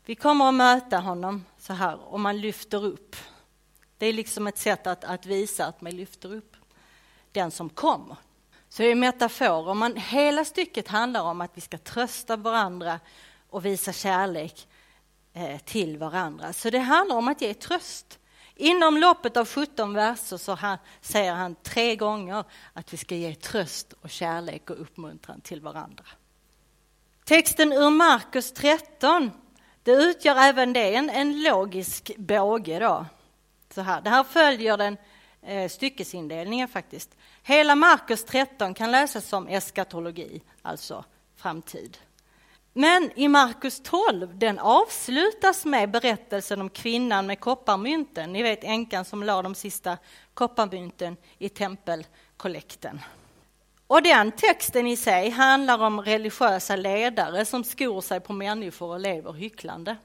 Vi 0.06 0.16
kommer 0.16 0.48
att 0.48 0.54
möta 0.54 0.98
honom 0.98 1.46
så 1.58 1.74
här 1.74 2.00
och 2.00 2.20
man 2.20 2.42
lyfter 2.42 2.86
upp. 2.86 3.16
Det 3.98 4.06
är 4.06 4.13
liksom 4.13 4.48
ett 4.48 4.58
sätt 4.58 4.88
att, 4.88 5.04
att 5.04 5.25
visa 5.25 5.66
att 5.66 5.82
man 5.82 5.96
lyfter 5.96 6.34
upp 6.34 6.56
den 7.32 7.52
som 7.52 7.70
kommer. 7.70 8.16
Så 8.70 8.84
det 8.84 8.92
är 8.92 8.96
metaforer. 8.96 9.74
Man, 9.74 9.96
hela 9.96 10.46
stycket 10.46 10.88
handlar 10.88 11.22
om 11.22 11.42
att 11.42 11.52
vi 11.54 11.62
ska 11.62 11.78
trösta 11.78 12.36
varandra 12.36 13.00
och 13.50 13.66
visa 13.66 13.94
kärlek 13.94 14.68
eh, 15.34 15.60
till 15.60 15.98
varandra. 15.98 16.54
Så 16.54 16.70
det 16.70 16.80
handlar 16.80 17.16
om 17.16 17.28
att 17.28 17.42
ge 17.42 17.54
tröst. 17.54 18.20
Inom 18.55 18.98
loppet 18.98 19.38
av 19.38 19.48
17 19.48 19.93
verser 19.93 20.38
så 20.38 20.53
han, 20.53 20.77
säger 21.01 21.33
han 21.33 21.55
tre 21.55 21.95
gånger 21.95 22.43
att 22.74 22.93
vi 22.93 22.98
ska 22.98 23.15
ge 23.15 23.36
tröst 23.36 23.93
och 24.01 24.10
kärlek 24.10 24.69
och 24.69 24.81
uppmuntran 24.81 25.41
till 25.41 25.62
varandra. 25.62 26.05
Texten 27.25 27.74
ur 27.74 27.89
Markus 27.89 28.51
13 28.51 29.31
det 29.83 29.91
utgör 29.91 30.36
även 30.36 30.74
det 30.74 30.95
en, 30.95 31.10
en 31.10 31.43
logisk 31.43 32.12
båge. 32.17 32.79
Då. 32.79 33.05
Så 33.74 33.81
här. 33.81 34.01
Det 34.01 34.10
här 34.10 34.24
följer 34.24 34.77
den 34.77 34.98
eh, 35.41 35.69
styckesindelningen 35.69 36.67
faktiskt. 36.67 37.17
Hela 37.43 37.75
Markus 37.75 38.25
13 38.25 38.74
kan 38.74 38.91
läsas 38.91 39.27
som 39.27 39.48
eskatologi, 39.48 40.41
alltså 40.62 41.05
framtid. 41.36 41.98
Men 42.74 43.12
i 43.15 43.27
Markus 43.27 43.82
12, 43.84 44.38
den 44.38 44.60
avslutas 44.60 45.65
med 45.65 45.92
berättelsen 45.92 46.62
om 46.62 46.70
kvinnan 46.70 47.27
med 47.27 47.39
kopparmynten. 47.39 48.34
Ni 48.34 48.44
vet 48.44 48.63
änkan 48.63 49.06
som 49.06 49.24
la 49.24 49.42
de 49.42 49.56
sista 49.56 49.98
kopparmynten 50.34 51.18
i 51.38 51.50
tempelkollekten. 51.50 53.00
Och 53.88 54.03
den 54.03 54.32
texten 54.32 54.88
i 54.88 54.98
sig 54.98 55.30
handlar 55.30 55.80
om 55.80 56.01
religiösa 56.01 56.75
ledare 56.75 57.46
som 57.46 57.63
skor 57.63 58.01
sig 58.01 58.20
på 58.20 58.34
människor 58.34 58.89
och 58.89 59.00
lever 59.00 59.34
hycklande. 59.34 59.98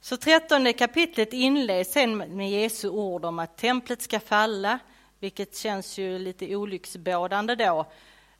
Så 0.00 0.16
trettonde 0.16 0.72
kapitlet 0.72 1.32
inleds 1.32 1.92
sen 1.92 2.16
med 2.18 2.50
Jesu 2.50 2.88
ord 2.88 3.24
om 3.24 3.38
att 3.38 3.56
templet 3.56 4.02
ska 4.02 4.20
falla, 4.20 4.78
vilket 5.20 5.56
känns 5.56 5.98
ju 5.98 6.18
lite 6.18 6.56
olycksbådande 6.56 7.54
då, 7.54 7.86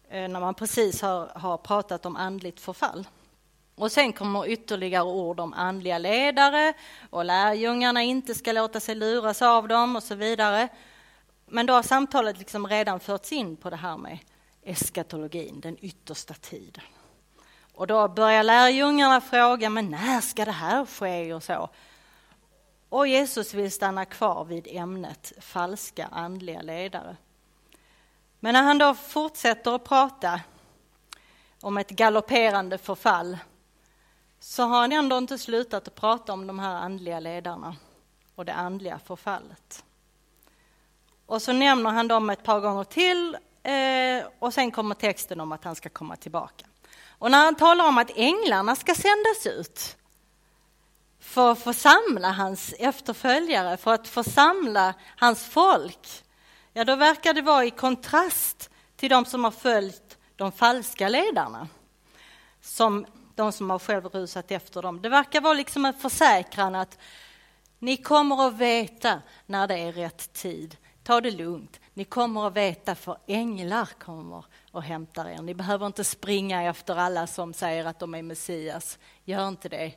Eh, 0.08 0.28
när 0.28 0.40
man 0.40 0.54
precis 0.54 1.02
har, 1.02 1.26
har 1.34 1.56
pratat 1.56 2.06
om 2.06 2.16
andligt 2.16 2.60
förfall. 2.60 3.06
Och 3.75 3.92
sen 3.92 4.12
kommer 4.12 4.48
ytterligare 4.48 5.04
ord 5.04 5.40
om 5.40 5.52
andliga 5.52 5.98
ledare 5.98 6.72
och 7.10 7.25
lärjungarna 7.25 8.02
inte 8.02 8.34
ska 8.34 8.52
låta 8.52 8.80
sig 8.80 8.94
luras 8.94 9.42
av 9.42 9.68
dem 9.68 9.96
och 9.96 10.02
så 10.02 10.14
vidare. 10.14 10.68
Men 11.46 11.66
då 11.66 11.75
har 11.75 11.82
samtalet 11.82 12.38
liksom 12.38 12.66
redan 12.66 13.00
förts 13.00 13.32
in 13.32 13.56
på 13.56 13.70
det 13.70 13.76
här 13.76 13.96
med 13.96 14.18
eskatologin, 14.62 15.60
den 15.60 15.76
yttersta 15.80 16.34
tiden. 16.34 16.84
Och 17.75 17.86
då 17.86 18.08
börjar 18.08 18.42
lärjungarna 18.42 19.20
fråga, 19.20 19.70
men 19.70 19.90
när 19.90 20.20
ska 20.20 20.44
det 20.44 20.50
här 20.50 20.86
ske 20.86 21.34
och 21.34 21.42
så? 21.42 21.70
Och 22.88 23.06
Jesus 23.06 23.54
vill 23.54 23.72
stanna 23.72 24.04
kvar 24.04 24.44
vid 24.44 24.68
ämnet 24.70 25.32
falska 25.40 26.08
andliga 26.12 26.62
ledare. 26.62 27.16
Men 28.40 28.52
när 28.52 28.62
han 28.62 28.78
då 28.78 28.95
fortsätter 28.95 29.75
att 29.75 29.85
prata 29.85 30.40
om 31.61 31.78
ett 31.78 31.90
galopperande 31.90 32.78
förfall 32.78 33.38
så 34.40 34.62
har 34.62 34.81
han 34.81 34.93
ändå 34.93 35.19
inte 35.19 35.38
slutat 35.38 35.88
att 35.88 35.95
prata 35.95 36.33
om 36.33 36.47
de 36.47 36.59
här 36.59 36.75
andliga 36.75 37.21
ledarna 37.21 37.76
och 38.35 38.45
det 38.45 38.55
andliga 38.55 38.99
förfallet. 38.99 39.85
Och 41.26 41.43
så 41.43 41.52
nämner 41.52 41.90
han 41.90 42.09
dem 42.09 42.31
ett 42.31 42.43
par 42.43 42.61
gånger 42.61 42.85
till 42.85 43.37
eh, 43.62 44.26
och 44.38 44.55
sen 44.55 44.71
kommer 44.71 44.95
texten 44.95 45.40
om 45.40 45.52
att 45.52 45.64
han 45.64 45.75
ska 45.75 45.88
komma 45.88 46.16
tillbaka. 46.16 46.66
Och 47.19 47.31
när 47.31 47.45
han 47.45 47.55
talar 47.55 47.88
om 47.88 47.99
att 47.99 48.11
änglarna 48.16 48.76
ska 48.76 48.95
sändas 48.95 49.47
ut 49.47 49.97
för 51.21 51.52
att 51.52 51.62
församla 51.62 52.31
hans 52.31 52.75
efterföljare, 52.78 53.76
för 53.76 53.95
att 53.95 54.09
församla 54.09 54.95
hans 55.16 55.45
folk, 55.45 56.09
ja 56.76 56.85
då 56.85 56.97
verkar 56.97 57.35
det 57.35 57.42
vara 57.42 57.64
i 57.64 57.71
kontrast 57.71 58.71
till 58.97 59.11
de 59.11 59.25
som 59.25 59.45
har 59.45 59.50
följt 59.50 60.18
de 60.37 60.52
falska 60.52 61.09
ledarna, 61.09 61.68
som 62.61 63.06
de 63.35 63.52
som 63.52 63.71
har 63.71 63.78
själv 63.78 64.06
rusat 64.06 64.50
efter 64.50 64.83
dem. 64.83 65.02
Det 65.02 65.09
verkar 65.09 65.40
vara 65.40 65.54
liksom 65.54 65.85
en 65.85 65.95
försäkran 65.95 66.75
att 66.75 66.99
ni 67.78 67.97
kommer 67.97 68.47
att 68.47 68.54
veta 68.54 69.23
när 69.47 69.66
det 69.66 69.78
är 69.78 69.92
rätt 69.92 70.33
tid 70.33 70.76
ta 71.02 71.21
det 71.21 71.30
lugnt. 71.30 71.80
Ni 71.95 72.04
kommer 72.04 72.47
att 72.47 72.56
veta 72.56 72.95
för 72.95 73.16
änglar 73.26 73.88
kommer 73.99 74.45
och 74.73 74.83
hämtar 74.83 75.28
er. 75.28 75.42
Ni 75.42 75.54
behöver 75.54 75.87
inte 75.87 76.04
springa 76.04 76.62
efter 76.62 76.97
alla 76.97 77.26
som 77.26 77.54
säger 77.54 77.85
att 77.85 77.99
de 77.99 78.14
är 78.14 78.23
Messias. 78.23 78.99
Gör 79.25 79.49
inte 79.49 79.68
det. 79.68 79.92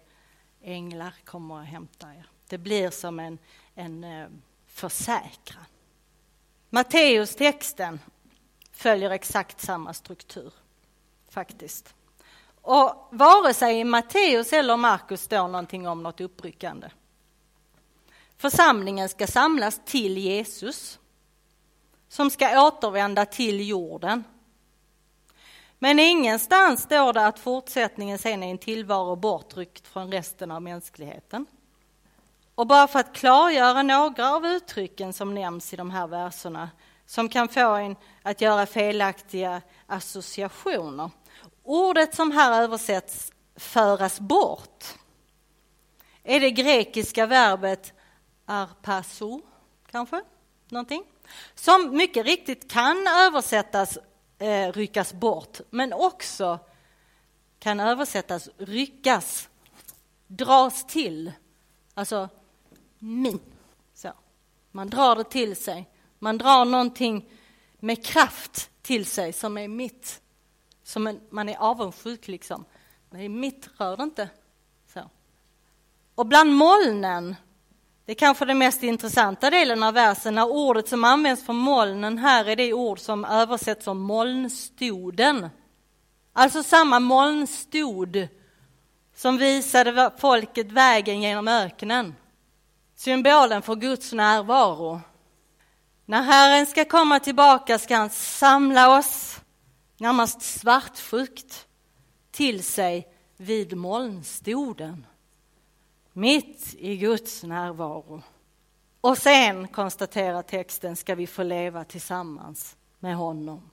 Änglar 0.62 1.13
kommer 1.25 1.59
att 1.59 1.67
hämta 1.67 2.07
er. 2.13 2.29
Det 2.48 2.57
blir 2.57 2.89
som 2.89 3.19
en, 3.19 3.38
en 3.75 4.03
eh, 4.03 4.27
försäkran. 4.67 5.65
Matteustexten 6.69 7.99
följer 8.71 9.09
exakt 9.09 9.61
samma 9.61 9.93
struktur, 9.93 10.53
faktiskt. 11.29 11.93
Och 12.61 13.07
vare 13.11 13.53
sig 13.53 13.79
i 13.79 13.83
Matteus 13.83 14.53
eller 14.53 14.77
Markus 14.77 15.21
står 15.21 15.47
någonting 15.47 15.88
om 15.88 16.03
något 16.03 16.21
uppryckande. 16.21 16.89
Församlingen 18.38 19.09
ska 19.09 19.27
samlas 19.27 19.81
till 19.85 20.17
Jesus 20.17 20.99
som 22.09 22.29
ska 22.29 22.67
återvända 22.67 23.25
till 23.25 23.67
jorden. 23.69 24.23
Men 25.79 25.99
ingenstans 25.99 26.81
står 26.81 27.13
det 27.13 27.27
att 27.27 27.39
fortsättningen 27.39 28.17
sen 28.17 28.43
är 28.43 28.51
en 28.51 28.57
tillvaro 28.57 29.15
bortryckt 29.15 29.88
från 29.88 30.11
resten 30.11 30.51
av 30.51 30.61
mänskligheten. 30.61 31.45
Och 32.59 32.67
bara 32.67 32.87
för 32.87 32.99
att 32.99 33.13
klargöra 33.13 33.83
några 33.83 34.35
av 34.35 34.45
uttrycken 34.45 35.13
som 35.13 35.33
nämns 35.33 35.73
i 35.73 35.75
de 35.75 35.91
här 35.91 36.07
verserna 36.07 36.69
som 37.05 37.29
kan 37.29 37.47
få 37.47 37.75
en 37.75 37.95
att 38.21 38.41
göra 38.41 38.65
felaktiga 38.65 39.61
associationer. 39.87 41.11
Ordet 41.63 42.15
som 42.15 42.31
här 42.31 42.63
översätts 42.63 43.31
föras 43.55 44.19
bort 44.19 44.85
är 46.23 46.39
det 46.39 46.51
grekiska 46.51 47.25
verbet 47.25 47.93
arpaso, 48.45 49.41
kanske? 49.91 50.21
Någonting? 50.69 51.03
Som 51.55 51.97
mycket 51.97 52.25
riktigt 52.25 52.71
kan 52.71 53.07
översättas 53.07 53.97
eh, 54.39 54.71
ryckas 54.71 55.13
bort, 55.13 55.59
men 55.69 55.93
också 55.93 56.59
kan 57.59 57.79
översättas 57.79 58.49
ryckas, 58.57 59.49
dras 60.27 60.87
till. 60.87 61.31
Alltså 61.93 62.29
min. 63.00 63.39
Så. 63.94 64.12
Man 64.72 64.89
drar 64.89 65.15
det 65.15 65.24
till 65.24 65.56
sig. 65.56 65.89
Man 66.20 66.38
drar 66.38 66.65
någonting 66.65 67.29
med 67.79 68.06
kraft 68.06 68.70
till 68.82 69.06
sig 69.06 69.34
som 69.34 69.58
är 69.58 69.68
mitt. 69.68 70.22
Som 70.84 71.08
en, 71.08 71.20
man 71.29 71.50
är 71.50 71.58
avundsjuk 71.58 72.27
liksom. 72.27 72.65
Det 73.10 73.18
är 73.18 73.29
mitt, 73.29 73.70
rör 73.77 73.98
det 73.98 74.03
inte. 74.03 74.29
Så. 74.94 75.10
Och 76.15 76.25
bland 76.25 76.53
molnen 76.53 77.36
det 78.10 78.13
är 78.13 78.15
kanske 78.15 78.46
den 78.46 78.58
mest 78.58 78.84
intressanta 78.84 79.50
delen 79.50 79.84
av 79.84 79.94
versen, 79.94 80.36
när 80.36 80.50
ordet 80.50 80.88
som 80.88 81.03
används 81.03 81.46
för 81.46 81.53
molnen 81.53 82.18
här 82.18 82.46
är 82.46 82.56
det 82.56 82.74
ord 82.74 83.00
som 83.00 83.25
översätts 83.25 83.86
som 83.86 84.00
molnstoden. 84.00 85.50
Alltså 86.34 86.63
samma 86.63 87.00
molnstod 87.00 88.27
som 89.15 89.38
visade 89.38 90.12
folket 90.18 90.72
vägen 90.72 91.22
genom 91.22 91.48
öknen. 91.48 92.15
Symbolen 93.00 93.62
för 93.62 93.75
Guds 93.75 94.13
närvaro. 94.13 95.01
När 96.06 96.22
Herren 96.22 96.65
ska 96.65 96.86
komma 96.86 97.20
tillbaka 97.20 97.79
ska 97.79 97.96
han 97.96 98.10
samla 98.10 98.98
oss, 98.98 99.39
närmast 99.98 100.41
svartsjukt, 100.41 101.68
till 102.32 102.63
sig 102.63 103.08
vid 103.38 103.77
molnstoden 103.77 105.06
mitt 106.13 106.75
i 106.77 106.98
Guds 106.98 107.44
närvaro. 107.44 108.22
Och 109.01 109.18
sen, 109.18 109.68
konstaterar 109.68 110.41
texten, 110.41 110.96
ska 110.96 111.15
vi 111.15 111.27
få 111.27 111.44
leva 111.44 111.84
tillsammans 111.84 112.77
med 113.00 113.15
honom. 113.15 113.70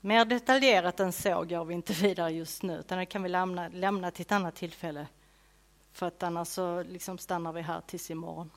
Mer 0.00 0.24
detaljerat 0.24 1.00
än 1.00 1.12
så 1.12 1.44
går 1.44 1.64
vi 1.64 1.74
inte 1.74 1.92
vidare 1.92 2.30
just 2.30 2.62
nu, 2.62 2.78
utan 2.78 2.98
det 2.98 3.06
kan 3.06 3.22
vi 3.22 3.28
lämna, 3.28 3.68
lämna 3.68 4.10
till 4.10 4.22
ett 4.22 4.32
annat 4.32 4.54
tillfälle. 4.54 5.06
För 5.92 6.06
att 6.06 6.22
annars 6.22 6.48
så 6.48 6.82
liksom 6.82 7.18
stannar 7.18 7.52
vi 7.52 7.62
här 7.62 7.80
tills 7.80 8.10
imorgon. 8.10 8.50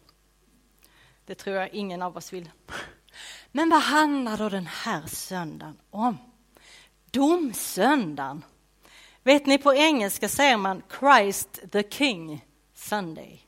Det 1.26 1.36
tror 1.36 1.56
jag 1.56 1.74
ingen 1.74 2.02
av 2.02 2.18
oss 2.18 2.34
vill. 2.34 2.50
Men 3.52 3.70
vad 3.70 3.82
handlar 3.82 4.38
då 4.38 4.50
den 4.50 4.66
här 4.66 5.08
söndagen 5.08 5.78
om? 5.90 6.18
Domsöndagen. 7.12 8.44
Vet 9.24 9.46
ni, 9.46 9.58
på 9.58 9.74
engelska 9.74 10.30
säger 10.30 10.58
man 10.58 10.84
Christ 11.00 11.72
the 11.72 11.84
King 11.90 12.46
Sunday. 12.74 13.42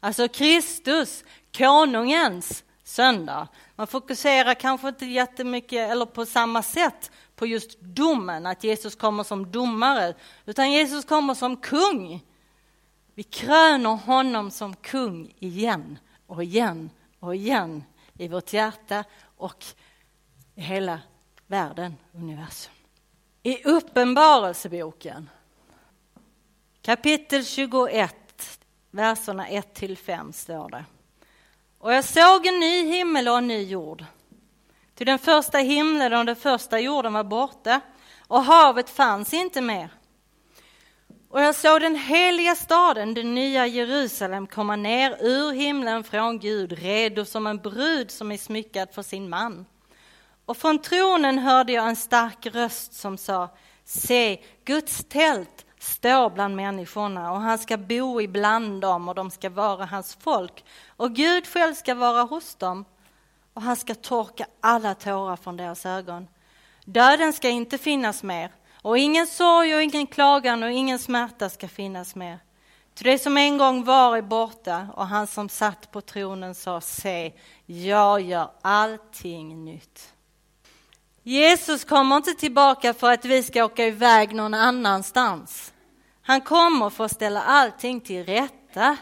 Alltså 0.00 0.28
Kristus, 0.28 1.24
konungens 1.56 2.64
söndag. 2.84 3.48
Man 3.76 3.86
fokuserar 3.86 4.54
kanske 4.54 4.88
inte 4.88 5.06
jättemycket 5.06 5.90
eller 5.90 6.06
på 6.06 6.26
samma 6.26 6.62
sätt 6.62 7.10
på 7.36 7.46
just 7.46 7.80
domen, 7.80 8.46
att 8.46 8.64
Jesus 8.64 8.94
kommer 8.94 9.24
som 9.24 9.50
domare, 9.52 10.14
utan 10.46 10.72
Jesus 10.72 11.04
kommer 11.04 11.34
som 11.34 11.56
kung. 11.56 12.24
Vi 13.18 13.24
kröner 13.24 13.96
honom 13.96 14.50
som 14.50 14.76
kung 14.76 15.34
igen 15.38 15.98
och 16.26 16.44
igen 16.44 16.90
och 17.20 17.34
igen 17.34 17.84
i 18.18 18.28
vårt 18.28 18.52
hjärta 18.52 19.04
och 19.36 19.64
i 20.54 20.60
hela 20.60 21.00
världen, 21.46 21.96
universum. 22.12 22.72
I 23.42 23.64
Uppenbarelseboken, 23.64 25.30
kapitel 26.82 27.44
21, 27.44 28.60
verserna 28.90 29.48
1 29.48 29.74
till 29.74 29.96
5 29.96 30.32
står 30.32 30.68
det. 30.68 30.84
Och 31.78 31.92
jag 31.92 32.04
såg 32.04 32.46
en 32.46 32.60
ny 32.60 32.84
himmel 32.84 33.28
och 33.28 33.38
en 33.38 33.48
ny 33.48 33.62
jord. 33.62 34.04
Till 34.94 35.06
den 35.06 35.18
första 35.18 35.58
himlen 35.58 36.12
och 36.12 36.26
den 36.26 36.36
första 36.36 36.80
jorden 36.80 37.12
var 37.12 37.24
borta 37.24 37.80
och 38.28 38.42
havet 38.42 38.90
fanns 38.90 39.34
inte 39.34 39.60
mer. 39.60 39.97
Och 41.38 41.44
jag 41.44 41.54
såg 41.54 41.80
den 41.80 41.96
heliga 41.96 42.54
staden, 42.54 43.14
det 43.14 43.22
nya 43.22 43.66
Jerusalem, 43.66 44.46
komma 44.46 44.76
ner 44.76 45.16
ur 45.20 45.52
himlen 45.52 46.04
från 46.04 46.38
Gud, 46.38 46.72
redo 46.72 47.24
som 47.24 47.46
en 47.46 47.56
brud 47.58 48.10
som 48.10 48.32
är 48.32 48.36
smyckad 48.36 48.88
för 48.92 49.02
sin 49.02 49.28
man. 49.28 49.66
Och 50.44 50.56
från 50.56 50.78
tronen 50.78 51.38
hörde 51.38 51.72
jag 51.72 51.88
en 51.88 51.96
stark 51.96 52.46
röst 52.46 52.94
som 52.94 53.18
sa, 53.18 53.48
se, 53.84 54.40
Guds 54.64 55.04
tält 55.08 55.66
står 55.78 56.30
bland 56.30 56.56
människorna 56.56 57.32
och 57.32 57.40
han 57.40 57.58
ska 57.58 57.76
bo 57.76 58.20
ibland 58.20 58.80
dem 58.80 59.08
och 59.08 59.14
de 59.14 59.30
ska 59.30 59.50
vara 59.50 59.84
hans 59.84 60.18
folk. 60.20 60.64
Och 60.96 61.14
Gud 61.14 61.46
själv 61.46 61.74
ska 61.74 61.94
vara 61.94 62.22
hos 62.22 62.54
dem 62.54 62.84
och 63.54 63.62
han 63.62 63.76
ska 63.76 63.94
torka 63.94 64.46
alla 64.60 64.94
tårar 64.94 65.36
från 65.36 65.56
deras 65.56 65.86
ögon. 65.86 66.28
Döden 66.84 67.32
ska 67.32 67.48
inte 67.48 67.78
finnas 67.78 68.22
mer 68.22 68.50
och 68.82 68.98
ingen 68.98 69.26
sorg 69.26 69.74
och 69.74 69.82
ingen 69.82 70.06
klagan 70.06 70.62
och 70.62 70.70
ingen 70.70 70.98
smärta 70.98 71.50
ska 71.50 71.68
finnas 71.68 72.14
mer. 72.14 72.38
Ty 72.94 73.04
det 73.04 73.18
som 73.18 73.36
en 73.36 73.58
gång 73.58 73.84
var 73.84 74.16
är 74.16 74.22
borta 74.22 74.88
och 74.94 75.06
han 75.06 75.26
som 75.26 75.48
satt 75.48 75.90
på 75.90 76.00
tronen 76.00 76.54
sa 76.54 76.80
se, 76.80 77.32
jag 77.66 78.20
gör 78.20 78.50
allting 78.62 79.64
nytt. 79.64 80.12
Jesus 81.22 81.84
kommer 81.84 82.16
inte 82.16 82.32
tillbaka 82.32 82.94
för 82.94 83.12
att 83.12 83.24
vi 83.24 83.42
ska 83.42 83.64
åka 83.64 83.86
iväg 83.86 84.34
någon 84.34 84.54
annanstans. 84.54 85.72
Han 86.22 86.40
kommer 86.40 86.90
för 86.90 87.04
att 87.04 87.12
ställa 87.12 87.42
allting 87.42 88.00
till 88.00 88.24
rätta. 88.24 88.96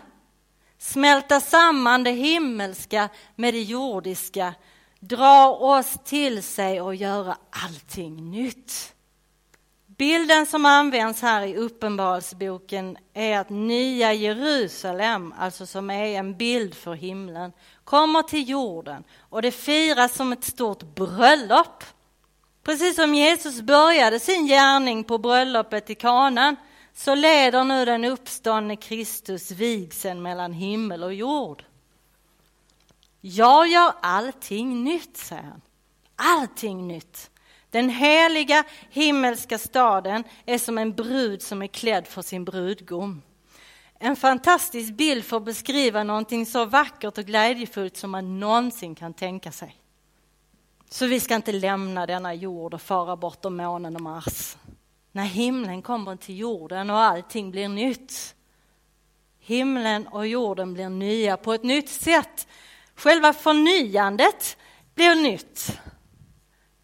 Smälta 0.79 1.41
samman 1.41 2.05
det 2.05 2.11
himmelska 2.11 3.09
med 3.35 3.55
det 3.55 3.63
jordiska, 3.63 4.55
dra 5.01 5.49
oss 5.49 5.99
till 6.05 6.43
sig 6.43 6.81
och 6.81 6.95
göra 6.95 7.37
allting 7.51 8.31
nytt. 8.31 8.96
Bilden 9.97 10.47
som 10.47 10.67
används 10.67 11.23
här 11.23 11.43
i 11.43 11.57
Uppenbarelseboken 11.57 12.97
är 13.15 13.39
att 13.39 13.51
nya 13.51 14.13
Jerusalem, 14.13 15.35
alltså 15.39 15.67
som 15.67 15.91
är 15.91 16.19
en 16.19 16.37
bild 16.37 16.75
för 16.75 16.95
himlen, 16.95 17.53
kommer 17.85 18.23
till 18.23 18.49
jorden 18.49 19.05
och 19.21 19.43
det 19.43 19.51
firas 19.51 20.15
som 20.15 20.33
ett 20.33 20.45
stort 20.45 20.83
bröllop. 20.95 21.85
Precis 22.63 22.97
som 22.97 23.15
Jesus 23.15 23.61
började 23.61 24.21
sin 24.21 24.47
gärning 24.47 25.05
på 25.05 25.19
bröllopet 25.19 25.91
i 25.91 25.95
kanan 25.95 26.57
så 26.95 27.15
leder 27.15 27.65
nu 27.65 27.85
den 27.85 28.05
uppståndne 28.05 28.77
Kristus 28.77 29.51
vigseln 29.51 30.23
mellan 30.23 30.53
himmel 30.53 31.05
och 31.05 31.15
jord. 31.15 31.65
Jag 33.21 33.69
gör 33.69 33.93
allting 34.03 34.85
nytt, 34.85 35.17
säger 35.17 35.43
han. 35.43 35.61
Allting 36.17 36.89
nytt. 36.89 37.31
Den 37.77 37.91
heliga 37.91 38.65
himmelska 38.91 39.59
staden 39.59 40.25
är 40.47 40.59
som 40.59 40.79
en 40.79 40.93
brud 40.93 41.43
som 41.43 41.63
är 41.63 41.67
klädd 41.67 42.07
för 42.07 42.23
sin 42.23 42.45
brudgum. 42.45 43.23
En 43.99 44.17
fantastisk 44.17 44.93
bild 44.93 45.25
för 45.25 45.37
att 45.37 45.45
beskriva 45.45 46.03
någonting 46.03 46.47
så 46.47 46.65
vackert 46.65 47.19
och 47.19 47.25
glädjefullt 47.25 47.97
som 47.97 48.11
man 48.11 48.41
någonsin 48.41 48.95
kan 48.95 49.15
tänka 49.15 49.53
sig. 49.53 49.77
Så 50.91 51.07
vi 51.07 51.21
ska 51.21 51.35
inte 51.35 51.53
lämna 51.53 52.07
denna 52.07 52.35
jord 52.35 52.75
och 52.75 52.83
fara 52.83 53.17
bortom 53.17 53.57
månen 53.57 53.97
och 53.97 54.03
Mars. 54.03 54.57
När 55.13 55.25
himlen 55.25 55.83
kommer 55.83 56.17
till 56.17 56.39
jorden 56.39 56.91
och 56.91 56.99
allting 56.99 57.51
blir 57.51 57.69
nytt. 57.69 58.35
Himlen 59.39 60.07
och 60.07 60.27
jorden 60.27 60.75
blir 60.75 60.89
nya 60.89 61.37
på 61.37 61.55
ett 61.55 61.65
nytt 61.65 61.89
sätt. 61.89 62.49
Själva 62.95 63.33
förnyandet 63.33 64.57
blir 64.95 65.15
nytt. 65.15 65.79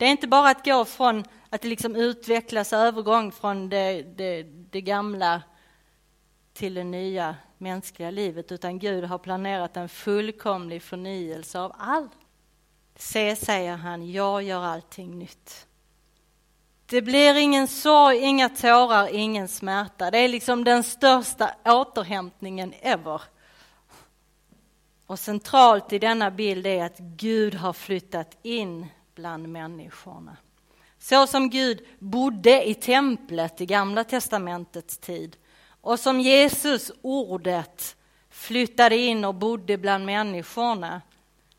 Det 0.02 0.06
är 0.06 0.10
inte 0.10 0.28
bara 0.28 0.50
att 0.50 0.64
gå 0.64 0.84
från 0.84 1.24
att 1.50 1.62
det 1.62 1.68
liksom 1.68 1.96
utvecklas 1.96 2.72
övergång 2.72 3.32
från 3.32 3.68
det, 3.68 4.02
det, 4.02 4.42
det 4.42 4.80
gamla 4.80 5.42
till 6.52 6.74
det 6.74 6.84
nya 6.84 7.36
mänskliga 7.58 8.10
livet, 8.10 8.52
utan 8.52 8.78
Gud 8.78 9.04
har 9.04 9.18
planerat 9.18 9.76
en 9.76 9.88
fullkomlig 9.88 10.82
förnyelse 10.82 11.60
av 11.60 11.72
allt. 11.78 12.12
Se, 12.96 13.36
säger 13.36 13.76
han, 13.76 14.12
jag 14.12 14.42
gör 14.42 14.62
allting 14.62 15.18
nytt. 15.18 15.66
Det 16.86 17.02
blir 17.02 17.34
ingen 17.34 17.68
sorg, 17.68 18.18
inga 18.18 18.48
tårar, 18.48 19.14
ingen 19.14 19.48
smärta. 19.48 20.10
Det 20.10 20.18
är 20.18 20.28
liksom 20.28 20.64
den 20.64 20.82
största 20.82 21.54
återhämtningen 21.64 22.74
ever. 22.80 23.22
Och 25.06 25.18
centralt 25.18 25.92
i 25.92 25.98
denna 25.98 26.30
bild 26.30 26.66
är 26.66 26.84
att 26.84 26.98
Gud 26.98 27.54
har 27.54 27.72
flyttat 27.72 28.38
in 28.42 28.86
bland 29.14 29.48
människorna. 29.48 30.36
Så 30.98 31.26
som 31.26 31.50
Gud 31.50 31.86
bodde 31.98 32.68
i 32.68 32.74
templet 32.74 33.60
i 33.60 33.66
Gamla 33.66 34.04
testamentets 34.04 34.98
tid 34.98 35.36
och 35.80 36.00
som 36.00 36.20
Jesus, 36.20 36.92
ordet, 37.02 37.96
flyttade 38.30 38.96
in 38.96 39.24
och 39.24 39.34
bodde 39.34 39.78
bland 39.78 40.06
människorna. 40.06 41.02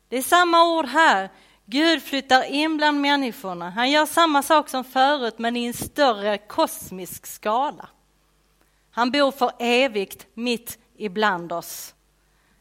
Det 0.08 0.16
är 0.16 0.22
samma 0.22 0.78
ord 0.78 0.86
här. 0.86 1.30
Gud 1.66 2.02
flyttar 2.02 2.42
in 2.42 2.76
bland 2.76 3.00
människorna. 3.00 3.70
Han 3.70 3.90
gör 3.90 4.06
samma 4.06 4.42
sak 4.42 4.68
som 4.68 4.84
förut 4.84 5.38
men 5.38 5.56
i 5.56 5.64
en 5.64 5.74
större 5.74 6.38
kosmisk 6.38 7.26
skala. 7.26 7.88
Han 8.90 9.10
bor 9.10 9.30
för 9.30 9.52
evigt 9.58 10.26
mitt 10.34 10.78
ibland 10.96 11.52
oss. 11.52 11.94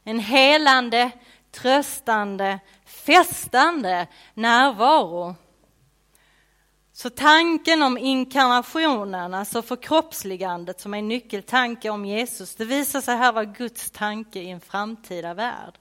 En 0.03 0.19
helande, 0.19 1.11
tröstande, 1.51 2.59
festande 2.93 4.07
närvaro. 4.33 5.35
Så 6.93 7.09
tanken 7.09 7.81
om 7.83 7.97
inkarnationen, 7.97 9.33
alltså 9.33 9.61
förkroppsligandet 9.61 10.79
som 10.79 10.93
är 10.93 10.97
en 10.97 11.07
nyckeltanke 11.07 11.89
om 11.89 12.05
Jesus, 12.05 12.55
det 12.55 12.65
visar 12.65 13.01
sig 13.01 13.17
här 13.17 13.31
vara 13.31 13.45
Guds 13.45 13.91
tanke 13.91 14.39
i 14.39 14.49
en 14.49 14.61
framtida 14.61 15.33
värld. 15.33 15.77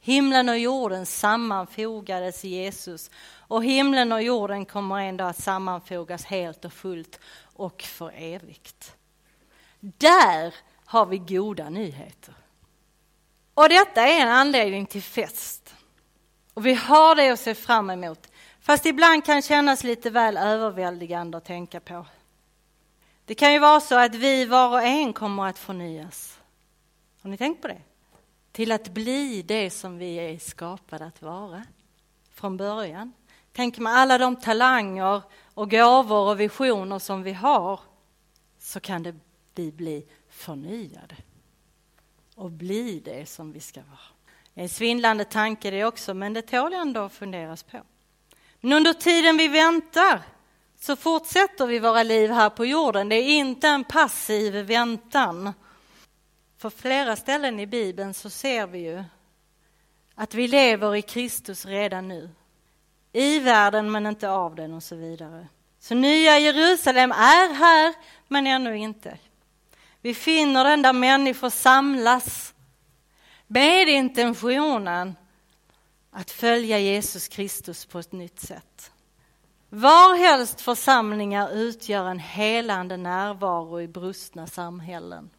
Himlen 0.00 0.48
och 0.48 0.58
jorden 0.58 1.06
sammanfogades 1.06 2.44
i 2.44 2.48
Jesus 2.48 3.10
och 3.38 3.64
himlen 3.64 4.12
och 4.12 4.22
jorden 4.22 4.66
kommer 4.66 4.98
en 4.98 5.16
dag 5.16 5.28
att 5.28 5.42
sammanfogas 5.42 6.24
helt 6.24 6.64
och 6.64 6.72
fullt 6.72 7.20
och 7.42 7.82
för 7.82 8.12
evigt. 8.16 8.96
Där 9.80 10.54
har 10.84 11.06
vi 11.06 11.18
goda 11.18 11.70
nyheter. 11.70 12.34
Och 13.54 13.68
detta 13.68 14.00
är 14.02 14.20
en 14.20 14.28
anledning 14.28 14.86
till 14.86 15.02
fest. 15.02 15.65
Och 16.56 16.66
vi 16.66 16.74
har 16.74 17.14
det 17.14 17.30
att 17.30 17.40
se 17.40 17.54
fram 17.54 17.90
emot, 17.90 18.30
fast 18.60 18.86
ibland 18.86 19.24
kan 19.24 19.42
kännas 19.42 19.84
lite 19.84 20.10
väl 20.10 20.36
överväldigande 20.36 21.38
att 21.38 21.44
tänka 21.44 21.80
på. 21.80 22.06
Det 23.24 23.34
kan 23.34 23.52
ju 23.52 23.58
vara 23.58 23.80
så 23.80 23.98
att 23.98 24.14
vi 24.14 24.44
var 24.44 24.70
och 24.70 24.82
en 24.82 25.12
kommer 25.12 25.46
att 25.46 25.58
förnyas. 25.58 26.40
Har 27.22 27.30
ni 27.30 27.36
tänkt 27.36 27.62
på 27.62 27.68
det? 27.68 27.80
Till 28.52 28.72
att 28.72 28.88
bli 28.88 29.42
det 29.42 29.70
som 29.70 29.98
vi 29.98 30.16
är 30.16 30.38
skapade 30.38 31.04
att 31.04 31.22
vara 31.22 31.62
från 32.32 32.56
början. 32.56 33.12
Tänk 33.52 33.78
med 33.78 33.92
alla 33.92 34.18
de 34.18 34.36
talanger 34.36 35.22
och 35.54 35.70
gåvor 35.70 36.28
och 36.28 36.40
visioner 36.40 36.98
som 36.98 37.22
vi 37.22 37.32
har 37.32 37.80
så 38.58 38.80
kan 38.80 39.02
det 39.02 39.14
vi 39.54 39.72
bli 39.72 40.06
förnyade 40.28 41.16
och 42.34 42.50
bli 42.50 43.00
det 43.00 43.28
som 43.28 43.52
vi 43.52 43.60
ska 43.60 43.80
vara. 43.80 44.15
En 44.58 44.68
svindlande 44.68 45.24
tanke 45.24 45.70
det 45.70 45.84
också, 45.84 46.14
men 46.14 46.32
det 46.32 46.42
tål 46.42 46.72
ändå 46.72 47.00
att 47.00 47.12
funderas 47.12 47.62
på. 47.62 47.78
Men 48.60 48.72
under 48.72 48.92
tiden 48.92 49.36
vi 49.36 49.48
väntar 49.48 50.22
så 50.80 50.96
fortsätter 50.96 51.66
vi 51.66 51.78
våra 51.78 52.02
liv 52.02 52.30
här 52.30 52.50
på 52.50 52.66
jorden. 52.66 53.08
Det 53.08 53.16
är 53.16 53.38
inte 53.38 53.68
en 53.68 53.84
passiv 53.84 54.54
väntan. 54.54 55.52
På 56.58 56.70
flera 56.70 57.16
ställen 57.16 57.60
i 57.60 57.66
Bibeln 57.66 58.14
så 58.14 58.30
ser 58.30 58.66
vi 58.66 58.78
ju 58.78 59.04
att 60.14 60.34
vi 60.34 60.48
lever 60.48 60.96
i 60.96 61.02
Kristus 61.02 61.66
redan 61.66 62.08
nu. 62.08 62.30
I 63.12 63.38
världen 63.38 63.90
men 63.90 64.06
inte 64.06 64.30
av 64.30 64.54
den 64.54 64.74
och 64.74 64.82
så 64.82 64.96
vidare. 64.96 65.48
Så 65.80 65.94
nya 65.94 66.38
Jerusalem 66.38 67.12
är 67.12 67.54
här 67.54 67.94
men 68.28 68.46
ännu 68.46 68.76
inte. 68.76 69.18
Vi 70.00 70.14
finner 70.14 70.64
den 70.64 70.82
där 70.82 70.92
människor 70.92 71.50
samlas 71.50 72.45
med 73.46 73.88
intentionen 73.88 75.14
att 76.10 76.30
följa 76.30 76.78
Jesus 76.78 77.28
Kristus 77.28 77.86
på 77.86 77.98
ett 77.98 78.12
nytt 78.12 78.40
sätt. 78.40 78.92
Varhelst 79.68 80.60
församlingar 80.60 81.50
utgör 81.52 82.08
en 82.08 82.18
helande 82.18 82.96
närvaro 82.96 83.80
i 83.80 83.88
brustna 83.88 84.46
samhällen. 84.46 85.30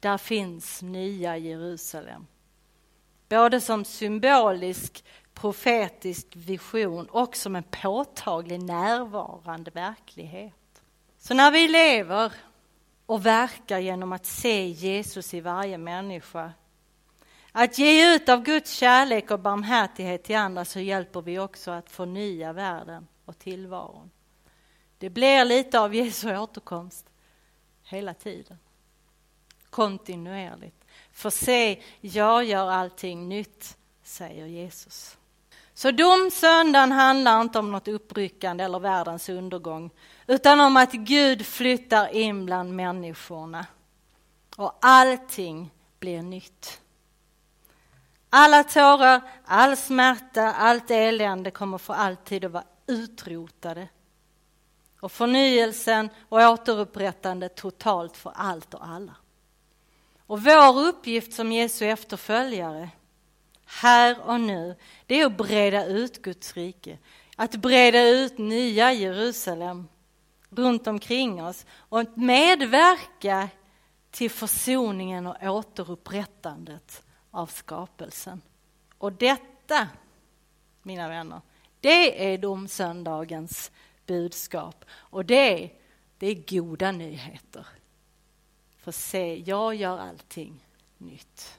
Där 0.00 0.18
finns 0.18 0.82
nya 0.82 1.36
Jerusalem. 1.36 2.26
Både 3.28 3.60
som 3.60 3.84
symbolisk 3.84 5.04
profetisk 5.34 6.26
vision 6.36 7.06
och 7.06 7.36
som 7.36 7.56
en 7.56 7.62
påtaglig 7.62 8.62
närvarande 8.62 9.70
verklighet. 9.70 10.82
Så 11.18 11.34
när 11.34 11.50
vi 11.50 11.68
lever 11.68 12.32
och 13.06 13.26
verkar 13.26 13.78
genom 13.78 14.12
att 14.12 14.26
se 14.26 14.66
Jesus 14.66 15.34
i 15.34 15.40
varje 15.40 15.78
människa 15.78 16.52
att 17.52 17.78
ge 17.78 18.14
ut 18.14 18.28
av 18.28 18.42
Guds 18.42 18.72
kärlek 18.72 19.30
och 19.30 19.40
barmhärtighet 19.40 20.24
till 20.24 20.36
andra 20.36 20.64
så 20.64 20.80
hjälper 20.80 21.22
vi 21.22 21.38
också 21.38 21.70
att 21.70 21.90
förnya 21.90 22.52
världen 22.52 23.06
och 23.24 23.38
tillvaron. 23.38 24.10
Det 24.98 25.10
blir 25.10 25.44
lite 25.44 25.80
av 25.80 25.94
Jesu 25.94 26.36
återkomst 26.36 27.06
hela 27.84 28.14
tiden. 28.14 28.58
Kontinuerligt. 29.70 30.84
För 31.12 31.30
se, 31.30 31.82
jag 32.00 32.44
gör 32.44 32.70
allting 32.70 33.28
nytt, 33.28 33.76
säger 34.02 34.46
Jesus. 34.46 35.16
Så 35.74 35.90
domsöndagen 35.90 36.92
handlar 36.92 37.40
inte 37.40 37.58
om 37.58 37.72
något 37.72 37.88
uppryckande 37.88 38.64
eller 38.64 38.78
världens 38.78 39.28
undergång, 39.28 39.90
utan 40.26 40.60
om 40.60 40.76
att 40.76 40.92
Gud 40.92 41.46
flyttar 41.46 42.14
in 42.14 42.46
bland 42.46 42.76
människorna. 42.76 43.66
Och 44.56 44.78
allting 44.80 45.70
blir 45.98 46.22
nytt. 46.22 46.81
Alla 48.34 48.64
tårar, 48.64 49.20
all 49.44 49.76
smärta, 49.76 50.52
allt 50.52 50.90
elände 50.90 51.50
kommer 51.50 51.78
för 51.78 51.94
alltid 51.94 52.44
att 52.44 52.52
vara 52.52 52.64
utrotade. 52.86 53.88
Och 55.00 55.12
förnyelsen 55.12 56.08
och 56.28 56.40
återupprättandet 56.40 57.54
totalt 57.54 58.16
för 58.16 58.32
allt 58.36 58.74
och 58.74 58.86
alla. 58.88 59.16
Och 60.26 60.42
vår 60.44 60.80
uppgift 60.80 61.32
som 61.32 61.52
Jesu 61.52 61.86
efterföljare, 61.86 62.90
här 63.66 64.20
och 64.20 64.40
nu, 64.40 64.76
det 65.06 65.20
är 65.20 65.26
att 65.26 65.36
breda 65.36 65.86
ut 65.86 66.22
Guds 66.22 66.54
rike. 66.54 66.98
Att 67.36 67.56
breda 67.56 68.02
ut 68.02 68.38
nya 68.38 68.92
Jerusalem 68.92 69.88
runt 70.50 70.86
omkring 70.86 71.44
oss 71.44 71.66
och 71.70 72.18
medverka 72.18 73.48
till 74.10 74.30
försoningen 74.30 75.26
och 75.26 75.36
återupprättandet 75.42 77.02
av 77.32 77.46
skapelsen. 77.46 78.42
Och 78.98 79.12
detta, 79.12 79.88
mina 80.82 81.08
vänner, 81.08 81.40
det 81.80 82.32
är 82.32 82.38
domsöndagens 82.38 83.72
budskap. 84.06 84.84
Och 84.90 85.24
det, 85.24 85.70
det 86.18 86.26
är 86.26 86.44
goda 86.48 86.92
nyheter. 86.92 87.66
För 88.76 88.92
se, 88.92 89.42
jag 89.46 89.74
gör 89.74 89.98
allting 89.98 90.66
nytt. 90.98 91.58